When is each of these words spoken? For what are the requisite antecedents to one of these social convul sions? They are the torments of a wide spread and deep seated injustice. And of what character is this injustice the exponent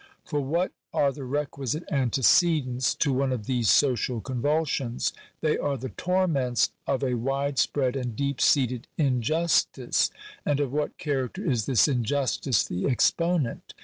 For 0.25 0.41
what 0.41 0.71
are 0.95 1.11
the 1.11 1.25
requisite 1.25 1.83
antecedents 1.91 2.95
to 2.95 3.13
one 3.13 3.31
of 3.31 3.45
these 3.45 3.69
social 3.69 4.19
convul 4.19 4.65
sions? 4.67 5.13
They 5.41 5.59
are 5.59 5.77
the 5.77 5.89
torments 5.89 6.71
of 6.87 7.03
a 7.03 7.13
wide 7.13 7.59
spread 7.59 7.95
and 7.95 8.15
deep 8.15 8.41
seated 8.41 8.87
injustice. 8.97 10.09
And 10.43 10.59
of 10.59 10.73
what 10.73 10.97
character 10.97 11.45
is 11.47 11.67
this 11.67 11.87
injustice 11.87 12.63
the 12.63 12.87
exponent 12.89 13.75